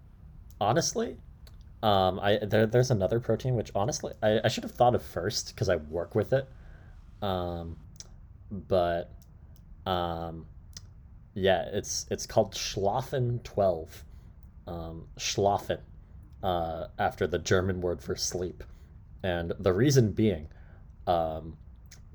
[0.59, 1.15] honestly,
[1.81, 5.55] um I there there's another protein which honestly I, I should have thought of first
[5.55, 6.49] because I work with it.
[7.21, 7.77] Um
[8.51, 9.13] but
[9.85, 10.45] um
[11.35, 14.03] yeah, it's it's called Schlafen 12.
[14.67, 15.79] Um Schlafen
[16.43, 18.61] uh after the German word for sleep.
[19.23, 20.47] And the reason being
[21.07, 21.57] um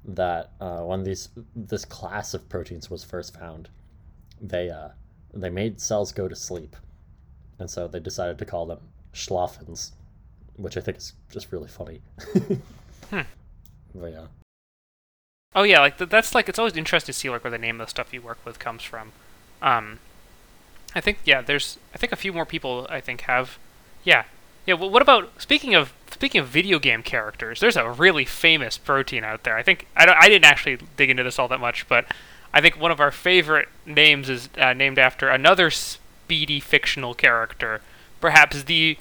[0.06, 3.68] that uh, when these this class of proteins was first found,
[4.40, 4.88] they uh
[5.32, 6.76] they made cells go to sleep,
[7.58, 8.80] and so they decided to call them
[9.12, 9.92] schlafens,
[10.56, 12.02] which I think is just really funny.
[13.10, 13.20] Hmm.
[13.94, 14.26] But yeah,
[15.54, 17.80] Oh yeah, like th- that's like it's always interesting to see like where the name
[17.80, 19.12] of the stuff you work with comes from.
[19.62, 20.00] Um,
[20.94, 23.58] I think yeah, there's I think a few more people I think have,
[24.02, 24.24] yeah,
[24.66, 24.74] yeah.
[24.74, 25.92] Well, what about speaking of
[26.24, 27.60] speaking of video game characters?
[27.60, 29.58] There's a really famous protein out there.
[29.58, 32.06] I think I I didn't actually dig into this all that much, but
[32.50, 37.82] I think one of our favorite names is uh, named after another speedy fictional character,
[38.22, 38.96] perhaps the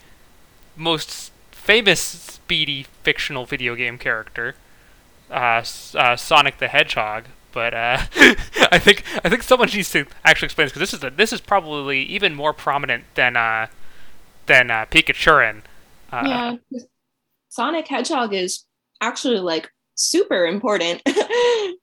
[0.76, 4.56] most famous speedy fictional video game character
[5.32, 5.64] uh,
[5.96, 8.00] uh, Sonic the Hedgehog, but uh,
[8.70, 11.32] I think I think someone needs to actually explain this because this is a, this
[11.32, 13.68] is probably even more prominent than uh,
[14.46, 15.62] than uh, Pikachurin.
[16.12, 16.80] Uh, yeah,
[17.54, 18.66] Sonic Hedgehog is
[19.00, 21.04] actually like super important.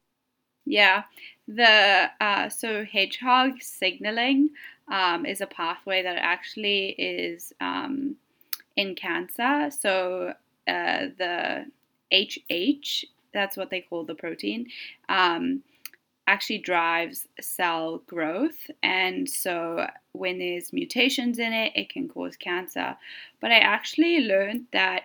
[0.67, 1.03] Yeah,
[1.49, 4.51] the uh, so hedgehog signaling
[4.93, 8.15] um, is a pathway that actually is um,
[8.77, 9.71] in cancer.
[9.77, 10.35] So
[10.69, 11.65] uh, the
[12.13, 14.69] HH, that's what they call the protein,
[15.09, 15.65] um,
[16.29, 18.71] actually drives cell growth.
[18.85, 22.97] And so when there's mutations in it, it can cause cancer.
[23.41, 25.05] But I actually learned that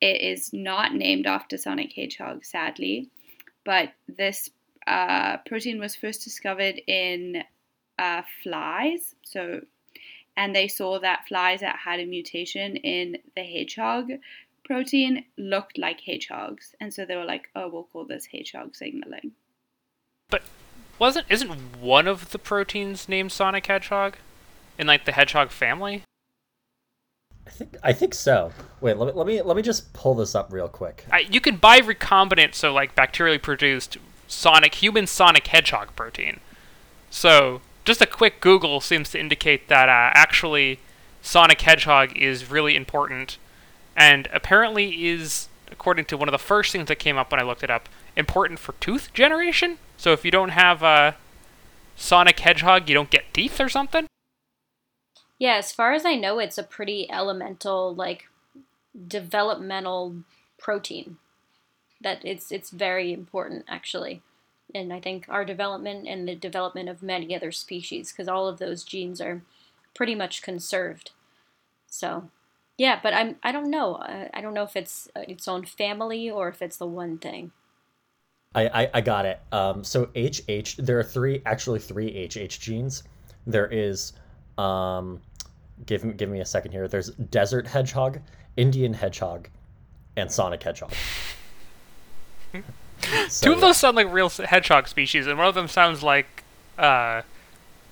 [0.00, 3.10] it is not named after Sonic Hedgehog, sadly.
[3.64, 4.50] But this
[4.86, 7.42] uh, protein was first discovered in
[7.98, 9.14] uh, flies.
[9.24, 9.60] So,
[10.36, 14.10] and they saw that flies that had a mutation in the hedgehog
[14.68, 19.32] protein looked like hedgehogs, and so they were like, "Oh, we'll call this hedgehog signaling."
[20.28, 20.42] But
[20.98, 24.16] wasn't isn't one of the proteins named Sonic Hedgehog
[24.78, 26.02] in like the Hedgehog family?
[27.48, 28.52] I think I think so.
[28.82, 31.06] Wait, let me let me let me just pull this up real quick.
[31.10, 36.40] I, you can buy recombinant, so like bacterially produced Sonic human Sonic Hedgehog protein.
[37.10, 40.80] So just a quick Google seems to indicate that uh, actually
[41.22, 43.38] Sonic Hedgehog is really important,
[43.96, 47.44] and apparently is, according to one of the first things that came up when I
[47.44, 49.78] looked it up, important for tooth generation.
[49.96, 51.12] So if you don't have uh,
[51.96, 54.06] Sonic Hedgehog, you don't get teeth or something.
[55.38, 58.28] Yeah, as far as I know, it's a pretty elemental, like
[59.06, 60.16] developmental
[60.58, 61.18] protein.
[62.00, 64.22] That it's it's very important actually,
[64.74, 68.58] and I think our development and the development of many other species, because all of
[68.58, 69.42] those genes are
[69.94, 71.10] pretty much conserved.
[71.88, 72.30] So,
[72.76, 73.96] yeah, but I'm I don't know.
[73.96, 77.50] I, don't know if it's uh, its own family or if it's the one thing.
[78.54, 79.40] I, I, I got it.
[79.52, 83.02] Um, so HH, there are three, actually three HH genes.
[83.46, 84.14] There is,
[84.56, 85.20] um,
[85.86, 86.88] give me give me a second here.
[86.88, 88.20] There's desert hedgehog,
[88.56, 89.48] Indian hedgehog,
[90.16, 90.92] and Sonic hedgehog.
[93.28, 93.66] So, Two of yeah.
[93.68, 96.42] those sound like real hedgehog species, and one of them sounds like
[96.76, 97.22] uh,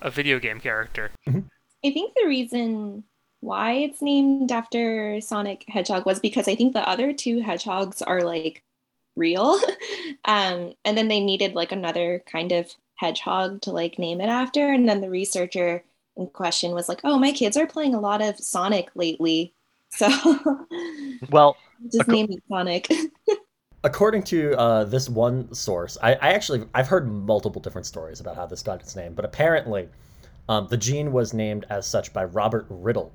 [0.02, 1.12] a video game character.
[1.28, 3.04] I think the reason
[3.40, 8.22] why it's named after Sonic Hedgehog was because I think the other two hedgehogs are
[8.22, 8.62] like
[9.14, 9.58] real.
[10.24, 14.72] um, and then they needed like another kind of hedgehog to like name it after.
[14.72, 15.84] And then the researcher
[16.16, 19.54] in question was like, oh, my kids are playing a lot of Sonic lately.
[19.90, 20.08] So
[21.30, 21.56] Well,
[21.92, 22.90] just Acco- name it Sonic.
[23.84, 28.36] According to uh, this one source, I, I actually I've heard multiple different stories about
[28.36, 29.88] how this got its name, but apparently,
[30.48, 33.12] um, the gene was named as such by Robert Riddle,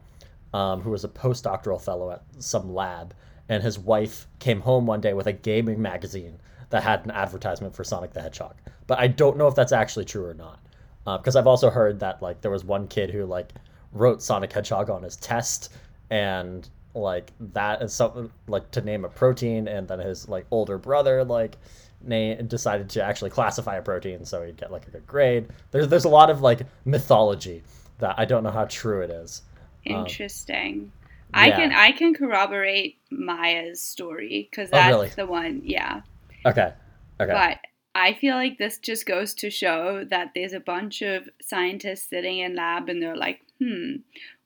[0.54, 3.14] um, who was a postdoctoral fellow at some lab,
[3.50, 7.76] and his wife came home one day with a gaming magazine that had an advertisement
[7.76, 8.56] for Sonic the Hedgehog.
[8.88, 10.61] But I don't know if that's actually true or not,
[11.06, 13.54] because I've also heard that like there was one kid who like
[13.92, 15.74] wrote Sonic Hedgehog on his test,
[16.10, 20.78] and like that is something like to name a protein, and then his like older
[20.78, 21.58] brother like
[22.04, 25.48] name decided to actually classify a protein so he'd get like a good grade.
[25.72, 27.64] There's there's a lot of like mythology
[28.00, 29.44] that I don't know how true it is.
[29.90, 30.92] Um, Interesting.
[31.34, 31.56] I yeah.
[31.56, 35.10] can I can corroborate Maya's story because Oh, that's really?
[35.10, 35.62] the one.
[35.64, 36.02] Yeah.
[36.46, 36.74] Okay.
[37.20, 37.32] Okay.
[37.32, 37.58] But
[37.93, 42.39] I feel like this just goes to show that there's a bunch of scientists sitting
[42.39, 43.97] in lab and they're like, hmm,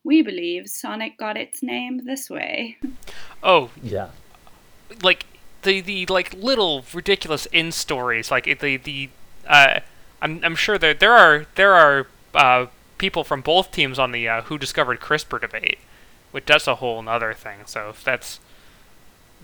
[0.03, 2.77] we believe Sonic got its name this way.
[3.43, 4.10] Oh, Yeah.
[5.03, 5.25] like
[5.62, 9.10] the the like little ridiculous in stories like the the
[9.47, 9.79] uh
[10.21, 12.67] I'm I'm sure there there are there are uh
[12.99, 15.79] people from both teams on the uh, who discovered CRISPR debate,
[16.31, 17.60] which that's a whole nother thing.
[17.65, 18.39] So if that's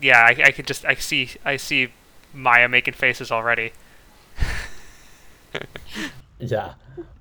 [0.00, 1.88] yeah, I, I could just I see I see
[2.32, 3.72] Maya making faces already.
[6.38, 6.74] Yeah.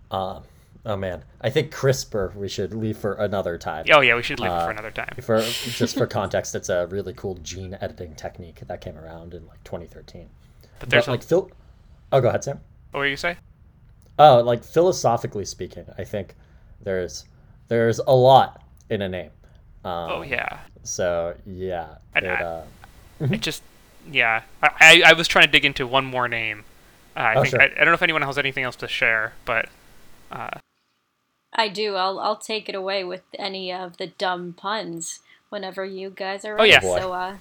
[0.09, 0.43] Um,
[0.85, 3.85] oh man, I think CRISPR we should leave for another time.
[3.91, 5.13] Oh yeah, we should leave it Uh, for another time.
[5.21, 9.45] For just for context, it's a really cool gene editing technique that came around in
[9.47, 10.27] like 2013.
[10.79, 11.51] But there's but, like Phil.
[12.11, 12.59] Oh, go ahead, Sam.
[12.91, 13.37] what were you say?
[14.17, 16.35] Oh, like philosophically speaking, I think
[16.81, 17.25] there's
[17.67, 19.29] there's a lot in a name.
[19.85, 22.63] Um, Oh yeah, So yeah, And it, I- uh,
[23.19, 23.61] it just
[24.11, 24.41] yeah.
[24.63, 26.63] I I was trying to dig into one more name.
[27.15, 27.61] Uh, I Oh, think sure.
[27.61, 29.67] I, I don't know if anyone has anything else to share, but
[30.31, 30.51] uh,
[31.53, 31.95] I do.
[31.95, 35.19] I'll I'll take it away with any of the dumb puns
[35.49, 36.79] whenever you guys are Oh, yeah.
[36.79, 37.35] So uh,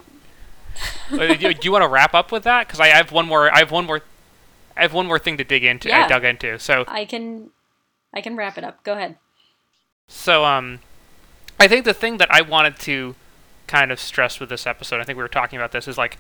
[1.11, 2.67] do, do you want to wrap up with that?
[2.67, 3.53] Because I have one more.
[3.55, 4.01] I have one more.
[4.77, 5.89] I have one more thing to dig into.
[5.95, 6.09] I Yeah.
[6.09, 6.59] dug into.
[6.59, 7.51] So I can
[8.15, 8.83] I can wrap it up.
[8.83, 9.17] Go ahead.
[10.09, 10.81] so um,
[11.61, 13.15] I think the thing that I wanted to
[13.69, 16.19] kind of stress with this episode, I think we were talking about this, is like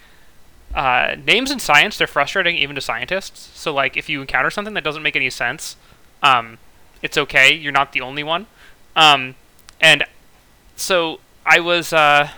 [0.74, 1.98] uh, names in science.
[1.98, 3.50] They're frustrating even to scientists.
[3.58, 5.76] So like if you encounter something that doesn't make any sense,
[6.22, 6.58] um,
[7.02, 7.52] it's okay.
[7.54, 8.46] You're not the only one.
[8.94, 9.34] Um,
[9.80, 10.04] and
[10.76, 12.30] so I was uh,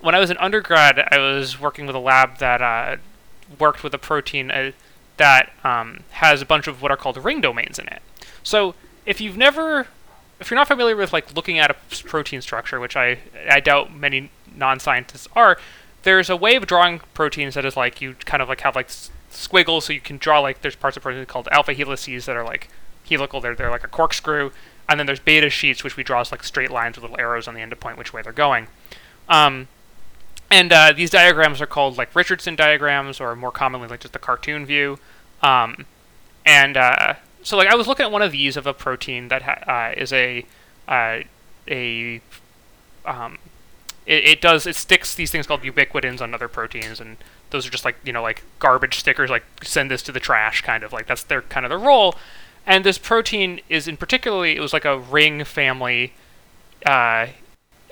[0.00, 2.96] when I was an undergrad, I was working with a lab that uh,
[3.58, 4.72] worked with a protein uh,
[5.16, 8.02] that um, has a bunch of what are called ring domains in it.
[8.42, 9.88] So if you've never,
[10.40, 13.18] if you're not familiar with like looking at a protein structure, which I
[13.48, 15.58] I doubt many non-scientists are,
[16.08, 18.88] there's a way of drawing proteins that is like you kind of like have like
[19.28, 22.44] squiggles, so you can draw like there's parts of proteins called alpha helices that are
[22.44, 22.68] like
[23.06, 23.42] helical.
[23.42, 24.50] They're they're like a corkscrew,
[24.88, 27.46] and then there's beta sheets which we draw as like straight lines with little arrows
[27.46, 28.68] on the end to point which way they're going.
[29.28, 29.68] Um,
[30.50, 34.18] and uh, these diagrams are called like Richardson diagrams, or more commonly like just the
[34.18, 34.98] cartoon view.
[35.42, 35.84] Um,
[36.46, 39.42] and uh, so like I was looking at one of these of a protein that
[39.42, 40.46] ha- uh, is a
[40.88, 41.20] uh,
[41.68, 42.22] a
[43.04, 43.36] um,
[44.08, 47.18] it, it does it sticks these things called ubiquitins on other proteins, and
[47.50, 50.62] those are just like you know like garbage stickers, like send this to the trash,
[50.62, 52.16] kind of like that's their kind of their role.
[52.66, 56.14] And this protein is in particularly it was like a ring family
[56.84, 57.28] uh,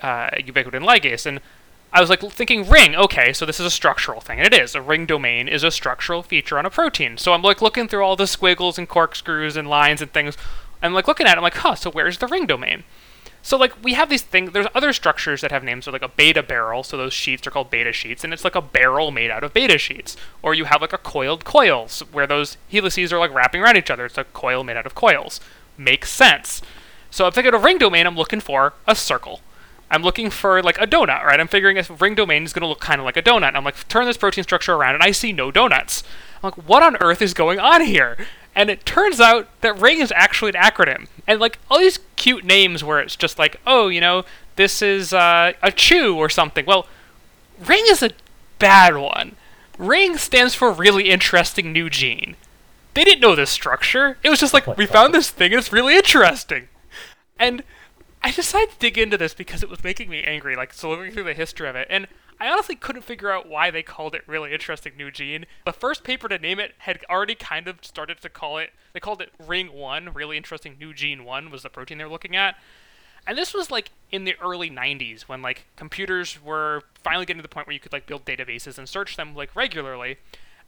[0.01, 1.39] uh, ubiquitin ligase, and
[1.93, 4.75] I was like thinking ring, okay, so this is a structural thing, and it is.
[4.75, 7.17] A ring domain is a structural feature on a protein.
[7.17, 10.35] So I'm like looking through all the squiggles and corkscrews and lines and things.
[10.81, 12.83] I'm like looking at it, I'm like, huh, so where's the ring domain?
[13.47, 14.51] So like we have these things.
[14.51, 16.83] There's other structures that have names, so like a beta barrel.
[16.83, 19.53] So those sheets are called beta sheets, and it's like a barrel made out of
[19.53, 20.17] beta sheets.
[20.41, 23.89] Or you have like a coiled coils, where those helices are like wrapping around each
[23.89, 24.03] other.
[24.03, 25.39] It's a coil made out of coils.
[25.77, 26.61] Makes sense.
[27.09, 28.05] So if I'm thinking of ring domain.
[28.05, 29.39] I'm looking for a circle.
[29.89, 31.39] I'm looking for like a donut, right?
[31.39, 33.55] I'm figuring if ring domain is going to look kind of like a donut.
[33.55, 36.03] I'm like, turn this protein structure around, and I see no donuts.
[36.43, 38.17] I'm like, what on earth is going on here?
[38.53, 41.07] And it turns out that ring is actually an acronym.
[41.25, 44.25] And like all these cute names where it's just like, oh, you know,
[44.57, 46.65] this is uh, a chew or something.
[46.65, 46.87] Well,
[47.65, 48.11] ring is a
[48.59, 49.37] bad one.
[49.77, 52.35] Ring stands for really interesting new gene.
[52.93, 54.17] They didn't know this structure.
[54.23, 56.67] It was just like, we found this thing, and it's really interesting.
[57.37, 57.63] And
[58.23, 61.11] I decided to dig into this because it was making me angry, like, so looking
[61.11, 61.87] through the history of it.
[61.91, 62.07] And
[62.39, 65.45] I honestly couldn't figure out why they called it really interesting new gene.
[65.65, 68.99] The first paper to name it had already kind of started to call it, they
[68.99, 72.35] called it Ring 1, really interesting new gene 1 was the protein they were looking
[72.35, 72.55] at.
[73.25, 77.43] And this was like in the early 90s when like computers were finally getting to
[77.43, 80.17] the point where you could like build databases and search them like regularly.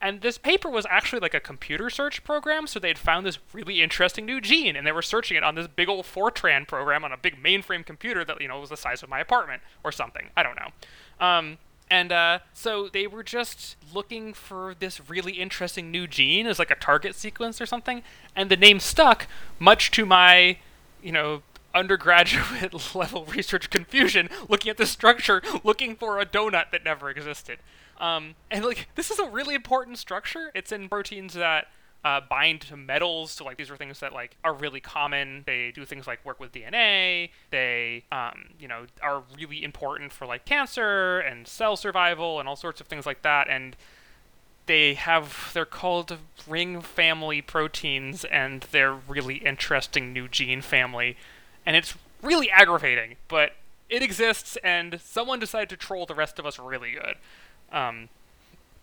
[0.01, 3.81] And this paper was actually like a computer search program, so they'd found this really
[3.81, 7.11] interesting new gene, and they were searching it on this big old Fortran program on
[7.11, 10.29] a big mainframe computer that you know was the size of my apartment or something.
[10.37, 10.69] I don't know.
[11.19, 11.57] Um,
[11.91, 16.71] and uh, so they were just looking for this really interesting new gene as like
[16.71, 18.03] a target sequence or something,
[18.35, 20.57] and the name stuck, much to my,
[21.01, 21.41] you know,
[21.73, 27.59] undergraduate level research confusion, looking at the structure, looking for a donut that never existed.
[27.99, 30.51] Um, and like this is a really important structure.
[30.53, 31.67] It's in proteins that
[32.03, 33.31] uh, bind to metals.
[33.31, 35.43] So like these are things that like are really common.
[35.45, 37.29] They do things like work with DNA.
[37.49, 42.55] They um, you know are really important for like cancer and cell survival and all
[42.55, 43.49] sorts of things like that.
[43.49, 43.75] And
[44.69, 51.17] they have they're called ring family proteins and they're really interesting new gene family
[51.65, 53.53] and it's really aggravating but
[53.89, 57.15] it exists and someone decided to troll the rest of us really good
[57.71, 58.09] um,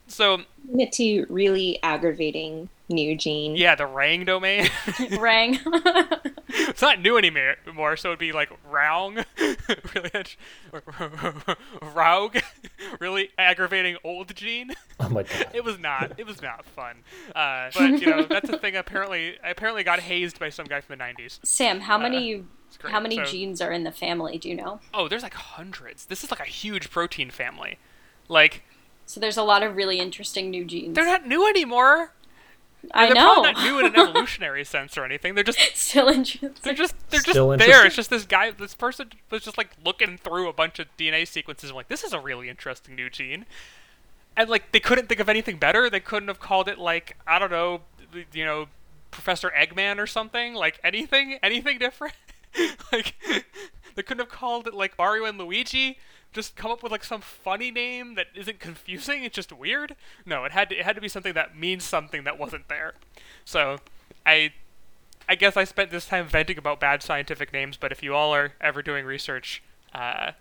[0.09, 0.41] so
[0.75, 3.57] It to really aggravating new gene.
[3.57, 4.69] yeah the rang domain
[5.19, 5.59] Rang.
[6.49, 9.25] it's not new anymore so it'd be like roung
[9.95, 10.27] really
[11.95, 12.43] raug
[13.01, 15.49] really aggravating old gene Oh my god.
[15.53, 16.13] it was not.
[16.17, 16.97] It was not fun.
[17.35, 18.77] Uh, but you know, that's a thing.
[18.77, 21.39] Apparently, I apparently got hazed by some guy from the '90s.
[21.45, 22.93] Sam, how many It's great.
[22.93, 24.39] how many So- genes are in the family?
[24.39, 24.81] Do you know?
[24.95, 26.07] Oh, there's like hundreds.
[26.07, 27.77] This is like a huge protein family.
[28.29, 28.63] Like
[29.05, 30.95] So there's a lot of really interesting new genes.
[30.95, 32.13] they're not new anymore.
[32.95, 33.15] I know.
[33.15, 33.43] they're know.
[33.43, 35.35] probably not new in an evolutionary sense or anything.
[35.35, 36.51] They're just Still interesting.
[36.63, 37.87] they're just they're just Still there.
[37.87, 41.27] It's just this guy, this person was just like looking through a bunch of DNA
[41.27, 41.71] sequences.
[41.71, 43.47] and like, this is a really interesting new gene.
[44.37, 45.89] And like, they couldn't think of anything better.
[45.89, 47.81] They couldn't have called it like I don't know,
[48.33, 48.67] you know,
[49.11, 50.55] Professor Eggman or something.
[50.55, 52.15] Like anything, anything different.
[52.93, 53.15] like,
[53.95, 55.99] they couldn't have called it like Mario and Luigi.
[56.37, 59.25] Just come up with like some funny name that isn't confusing.
[59.25, 59.97] It's just weird.
[60.27, 62.93] No, it had to, it had to be something that means something that wasn't there.
[63.47, 63.79] So,
[64.27, 64.53] I
[65.29, 68.35] I guess I spent this time venting about bad scientific names, but if you all
[68.35, 69.63] are ever doing research,
[69.95, 70.33] uh,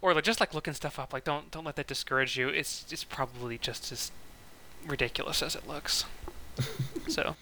[0.00, 2.48] or like, just like looking stuff up, like don't don't let that discourage you.
[2.48, 4.10] It's it's probably just as
[4.86, 6.06] ridiculous as it looks.
[7.08, 7.36] so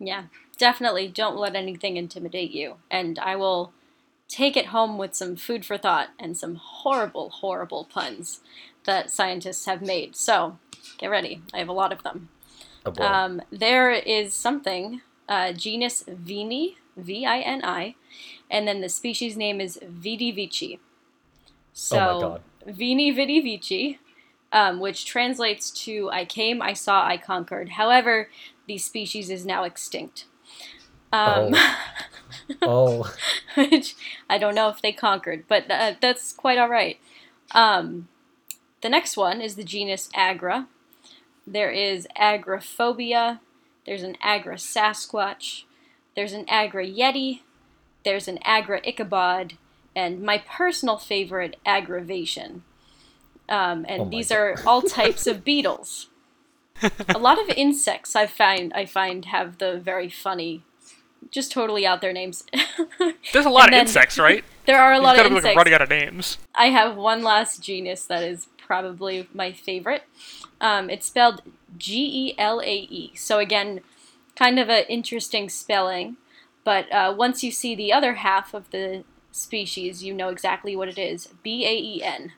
[0.00, 0.24] Yeah,
[0.58, 2.78] definitely don't let anything intimidate you.
[2.90, 3.72] And I will
[4.28, 8.40] take it home with some food for thought and some horrible, horrible puns
[8.84, 10.16] that scientists have made.
[10.16, 10.58] So
[10.98, 11.42] get ready.
[11.52, 12.28] I have a lot of them.
[12.84, 13.02] Oh.
[13.02, 17.94] Um, there is something, uh, genus Vini, V I N I,
[18.50, 20.78] and then the species name is Vidi Vici.
[21.72, 22.42] So, Oh my God.
[22.66, 23.98] Vini Vidi Vici,
[24.52, 27.70] um, which translates to I came, I saw, I conquered.
[27.70, 28.28] However,
[28.66, 30.26] the species is now extinct.
[31.12, 31.76] Um, oh.
[33.56, 33.94] which
[34.28, 36.98] I don't know if they conquered, but uh, that's quite all right.
[37.52, 38.08] Um,
[38.82, 40.68] the next one is the genus Agra.
[41.46, 43.40] There is Agrophobia.
[43.84, 45.62] There's an Agra Sasquatch.
[46.14, 47.40] There's an Agra Yeti.
[48.04, 49.54] There's an Agra Ichabod.
[49.94, 52.64] And my personal favorite, Aggravation.
[53.48, 54.36] Um, and Oh these God.
[54.36, 56.08] are all types of beetles.
[57.08, 60.62] a lot of insects I find I find have the very funny,
[61.30, 62.44] just totally out there names.
[63.32, 64.44] there's a lot And of insects, right?
[64.66, 65.56] there are a You've lot of like insects.
[65.56, 66.38] running out of names.
[66.54, 70.02] I have one last genus that is probably my favorite.
[70.60, 71.42] Um, it's spelled
[71.76, 73.12] G E L A E.
[73.16, 73.80] So again,
[74.36, 76.16] kind of an interesting spelling.
[76.64, 80.88] But uh, once you see the other half of the species, you know exactly what
[80.88, 81.28] it is.
[81.42, 82.32] B A E N,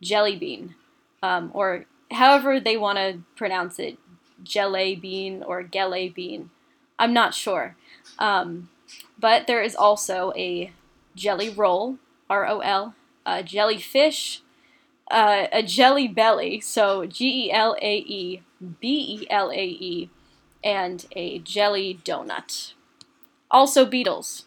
[0.00, 0.74] jelly bean,
[1.22, 3.98] um, or however they want to pronounce it,
[4.42, 6.50] jelly bean or gele bean.
[6.98, 7.76] I'm not sure.
[8.18, 8.68] Um,
[9.18, 10.72] but there is also a
[11.14, 11.98] jelly roll,
[12.30, 12.94] R O L,
[13.26, 14.42] a jellyfish,
[15.10, 18.42] uh, a jelly belly, so G E L A E
[18.80, 20.10] B E L A E,
[20.62, 22.74] and a jelly donut.
[23.50, 24.44] Also beetles.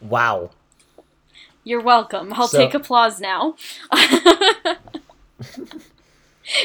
[0.00, 0.50] Wow.
[1.64, 2.32] You're welcome.
[2.34, 3.56] I'll So- take applause now.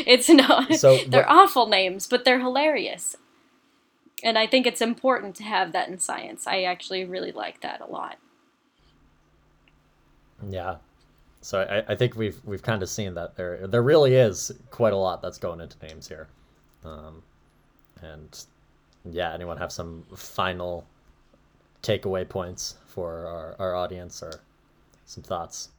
[0.06, 0.74] it's not.
[0.76, 3.16] So they're awful names, but they're hilarious.
[4.24, 6.48] And I think it's important to have that in science.
[6.48, 8.18] I actually really like that a lot.
[10.50, 10.78] Yeah.
[11.42, 14.94] So I, I think we've we've kind of seen that there there really is quite
[14.94, 16.30] a lot that's going into names here,
[16.86, 17.22] um,
[18.02, 18.46] and
[19.04, 20.86] yeah, anyone have some final
[21.82, 24.40] takeaway points for our, our audience or
[25.06, 25.70] some thoughts?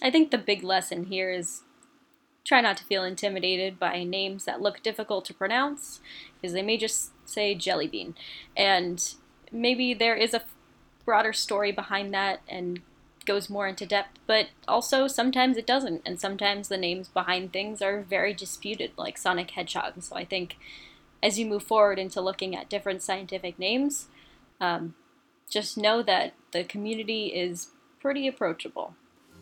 [0.00, 1.62] I think the big lesson here is
[2.48, 6.00] try not to feel intimidated by names that look difficult to pronounce,
[6.40, 8.14] because they may just say jelly bean.
[8.56, 9.14] And
[9.52, 10.42] maybe there is a
[11.04, 12.80] broader story behind that and
[13.26, 17.82] goes more into depth, but also sometimes it doesn't, and sometimes the names behind things
[17.82, 20.02] are very disputed, like Sonic Hedgehog.
[20.02, 20.56] So I think
[21.22, 24.06] as you move forward into looking at different scientific names,
[24.58, 24.94] um,
[25.50, 27.68] just know that the community is
[28.00, 28.94] pretty approachable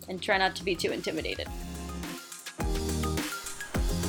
[0.08, 1.46] and try not to be too intimidated.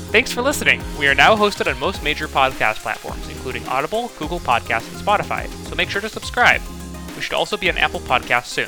[0.10, 0.82] Thanks for listening.
[0.98, 5.50] We are now hosted on most major podcast platforms, including Audible, Google Podcasts, and Spotify,
[5.68, 6.62] so make sure to subscribe.
[7.18, 8.68] We should also be on Apple Podcasts soon.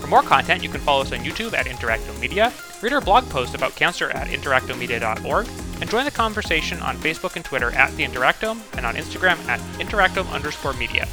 [0.00, 3.28] For more content, you can follow us on YouTube at Interacto Media, read our blog
[3.28, 5.48] post about cancer at interactomedia.org,
[5.80, 9.58] and join the conversation on Facebook and Twitter at The Interactome and on Instagram at
[9.80, 11.08] interactome underscore media.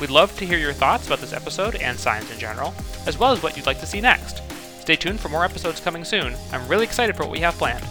[0.00, 2.72] We'd love to hear your thoughts about this episode and science in general,
[3.06, 4.40] as well as what you'd like to see next.
[4.80, 6.34] Stay tuned for more episodes coming soon.
[6.52, 7.84] I'm really excited for what we have planned.